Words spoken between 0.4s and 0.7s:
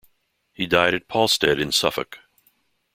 He